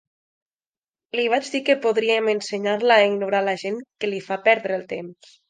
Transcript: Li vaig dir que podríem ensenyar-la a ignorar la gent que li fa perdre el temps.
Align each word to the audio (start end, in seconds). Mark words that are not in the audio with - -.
Li 1.19 1.25
vaig 1.33 1.51
dir 1.55 1.61
que 1.67 1.75
podríem 1.83 2.31
ensenyar-la 2.33 2.99
a 3.03 3.05
ignorar 3.11 3.43
la 3.51 3.55
gent 3.67 3.79
que 4.01 4.11
li 4.13 4.25
fa 4.31 4.41
perdre 4.51 4.79
el 4.81 4.89
temps. 4.97 5.39